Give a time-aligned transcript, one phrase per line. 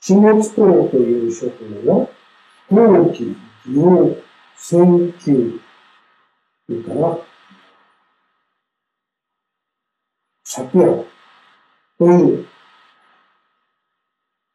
[0.00, 2.08] 下津等という諸法は、
[2.70, 4.16] 陶器、技能、
[4.56, 5.60] 選球、
[6.66, 7.18] それから、
[10.44, 11.04] 昨夜
[11.98, 12.46] という、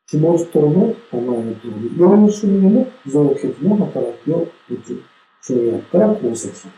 [0.07, 5.04] 下津等の名前の通り、4種類の造血の働きを打つ
[5.41, 6.70] 生薬から構成さ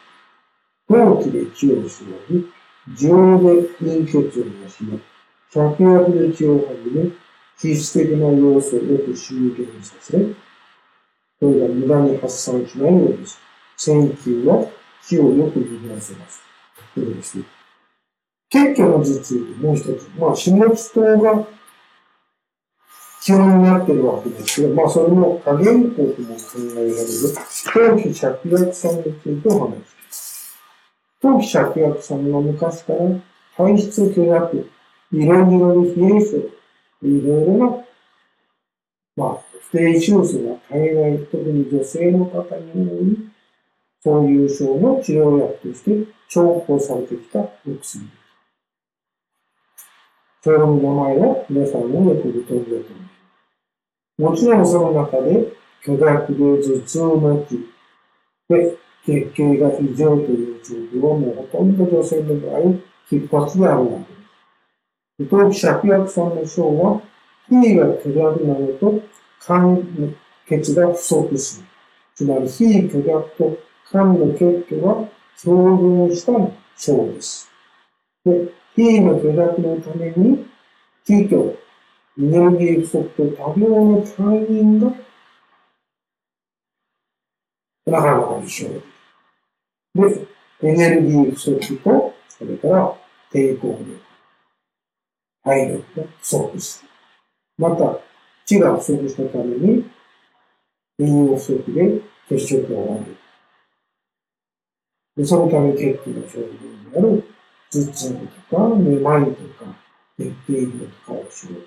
[0.90, 1.16] れる。
[1.18, 2.48] 陶器で気をしのぎ、
[2.96, 3.08] 情
[3.40, 5.02] で陰血を養い、
[5.54, 7.25] 百薬で気をはじめ、
[7.58, 10.18] 必須的な要素をよく集結させ、
[11.40, 13.38] それが無駄に発散しないようにし、
[13.78, 14.68] 線球は
[15.08, 16.42] 気をよく握らせます。
[16.94, 17.44] ということですね。
[18.50, 20.10] 結局の頭痛もう一つ。
[20.18, 21.48] まあ、下地糖が
[23.22, 26.96] 基本になってるわけですけど、まあ、それの加減項とも考えられる、
[27.66, 30.56] 陶器芍薬酸についてお話します。
[31.22, 33.00] 陶器芍薬酸は昔から
[33.58, 34.70] 排出巨薬、
[35.12, 36.38] 色々に冷え症、
[37.02, 37.86] いろいろな、
[39.16, 39.38] まあ、
[39.72, 43.18] 不定収素が海外、特に女性の方に多い、
[44.02, 45.92] そういう症の治療薬として
[46.30, 47.50] 重宝されてきたお
[47.82, 48.06] 薬。
[50.42, 53.10] それの名前は皆さんもよくご存知だと思いま
[54.18, 54.22] す。
[54.22, 57.76] もちろんその中で、巨大で頭痛持ち、
[58.50, 62.62] で、月経が異常という状況はもうほとんど女性の場合、
[63.10, 64.15] 必発であるわけです。
[65.18, 67.02] 当期芍薬さんの症は、
[67.48, 69.02] 非が巨大なのと、
[69.40, 69.82] 肝
[70.46, 71.68] 血が不足する。
[72.14, 73.58] つまり、非巨大と
[73.90, 75.08] 肝の血虚が
[75.42, 76.34] 共存した
[76.78, 77.50] 症です。
[78.26, 80.46] で、非の巨大のために、
[81.06, 81.58] 気虚、
[82.18, 84.92] エネルギー不足と多量の隊員が、
[87.86, 90.28] なかなか一緒で、
[90.62, 92.94] エネルギー不足と、それから
[93.32, 94.05] 抵抗力、
[95.46, 96.90] 体力が不足する。
[97.58, 98.00] また、
[98.46, 99.86] 血が不足したために、
[101.00, 103.18] 栄養不足で血色が悪い。
[105.18, 107.24] でそのため血気の症状になる
[107.72, 108.14] 頭痛
[108.50, 109.74] とか、めまいとか、
[110.18, 111.60] 月経量とかをしよ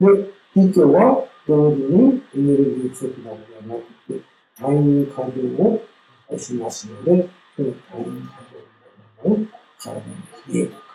[0.00, 0.16] う。
[0.16, 4.20] で、胃虚は同時にエネルギー不足なのではなくて、
[4.58, 8.42] 退院過剰をしますので、その退院過
[9.22, 9.46] 剰のものを
[9.78, 10.93] 体に冷えとか、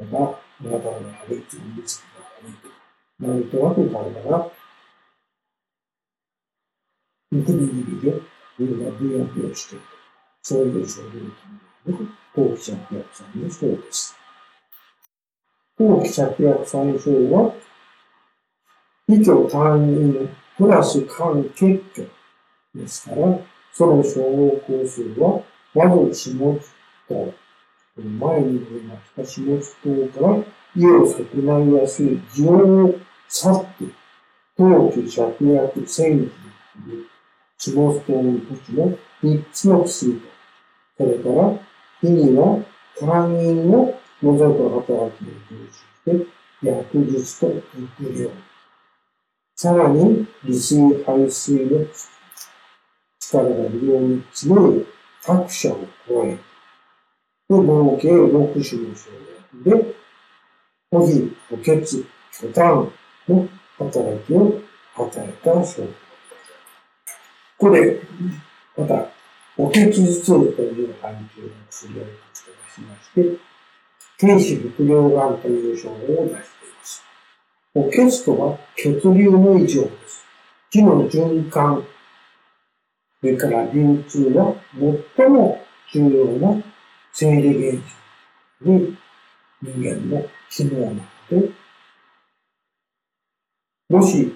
[0.00, 2.78] また、体の中でいつも見つけが悪いと、
[3.26, 4.50] なんとなく体が、
[7.30, 8.08] むくみ気味で、
[8.58, 9.84] 胃がブヨブヨしている。
[10.42, 11.24] そういう症状という
[11.86, 14.16] のが、後期芍薬酸の症です。
[15.78, 17.54] 後期芍薬酸症は、
[19.08, 22.10] 以上単位プラス間欠挙
[22.74, 23.38] ですから、
[23.72, 24.20] その小
[24.66, 25.42] 項数は、
[25.74, 26.74] まず下津
[27.08, 27.34] と、
[28.02, 29.76] 前に出ました下津
[30.12, 30.44] 等から
[30.76, 32.94] 家を損ないやすい情を
[33.28, 33.84] 去って、
[34.56, 36.30] 当期芍薬戦記
[36.84, 37.06] という
[37.58, 40.28] 下津等の時の三つの薬と、
[40.98, 41.58] それから、
[42.00, 42.64] 火には
[42.98, 45.56] 単位を除く働きを通
[46.06, 46.26] じて、
[46.62, 48.30] 薬術と育量。
[49.56, 51.86] さらに、利水排水の
[53.18, 54.86] 力が非常に強い
[55.22, 56.38] 各社を加え、
[57.50, 59.10] で、合計6種の症
[59.64, 59.94] 薬で、
[60.92, 62.92] 補皮、補欠、巨炭
[63.28, 64.60] の働きを
[64.96, 65.94] 与えた症薬。
[67.58, 68.00] これ、
[68.76, 69.08] また、
[69.56, 72.10] 補欠頭痛という範疇の薬を出
[72.72, 73.36] しまして、
[74.16, 76.40] 天使副量がんという症を出していま
[76.84, 77.04] す
[77.74, 80.24] 補欠とは血流の異常です。
[80.70, 81.84] 気の循環、
[83.20, 84.54] それから流通は
[85.18, 85.60] 最も
[85.92, 86.62] 重要な
[87.12, 87.82] 生理現
[88.62, 88.96] 象に
[89.62, 90.96] 人間の機能なの
[91.30, 91.50] で、
[93.88, 94.34] もし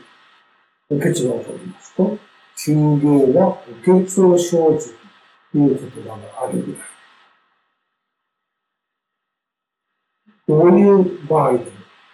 [0.89, 2.19] 補欠が起こりますと、
[2.57, 4.95] 休業は補欠を生じ
[5.53, 6.83] という言葉があるぐらい。
[10.47, 11.65] どういう場合でも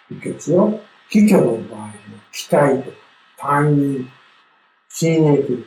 [0.08, 1.92] 補欠は企業の場合の
[2.32, 2.92] 期待と
[3.36, 4.08] 単位、
[4.88, 5.64] 心液、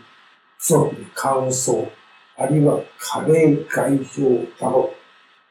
[0.57, 1.89] 不足乾燥、
[2.37, 4.21] あるいは加齢外傷
[4.59, 4.93] など、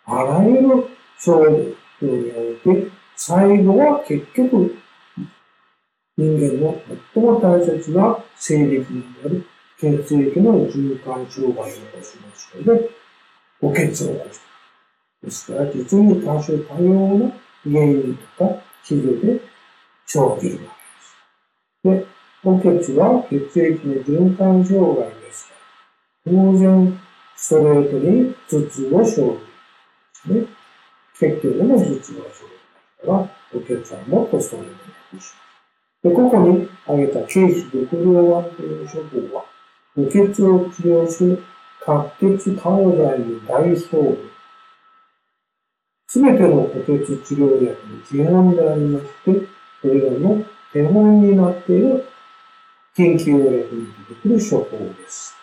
[0.04, 0.88] あらゆる
[1.18, 4.76] 症状において、最後は結局、
[6.16, 6.80] 人間の
[7.14, 9.46] 最も大切な生理になる
[9.78, 12.90] 血液の循環障害を起こしますので、
[13.60, 14.40] 補欠を起こす。
[15.22, 17.32] ですから、実に多種多様な
[17.64, 19.40] 原因とか、治療で
[20.06, 20.74] 生じるわ
[21.84, 22.04] けです。
[22.04, 22.06] で、
[22.42, 25.51] 補欠は血液の循環障害です、
[26.24, 27.00] 当然、
[27.36, 30.40] ストレートに頭痛を生じる。
[30.42, 30.46] ね。
[31.18, 32.26] 血球でも頭痛を生じる
[33.04, 33.18] から、
[33.52, 35.36] 補欠はもっとストレートに起こします。
[36.02, 39.44] でここに挙げた軽視緑量丸という処方は、
[39.96, 41.42] 無血を治療する
[41.84, 44.30] 白血化合剤の大総部。
[46.06, 49.46] すべての補欠治療薬の基本でありまして、
[49.80, 52.04] それらの手本になっている
[52.94, 55.41] 研究薬に出てくる処方です。